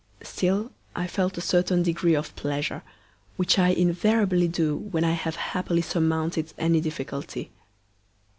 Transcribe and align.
Still 0.23 0.71
I 0.95 1.05
felt 1.05 1.37
a 1.37 1.41
certain 1.41 1.83
degree 1.83 2.15
of 2.15 2.35
pleasure, 2.35 2.81
which 3.37 3.59
I 3.59 3.69
invariably 3.69 4.47
do 4.47 4.75
when 4.75 5.03
I 5.03 5.11
have 5.13 5.35
happily 5.35 5.83
surmounted 5.83 6.53
any 6.57 6.81
difficulty. 6.81 7.51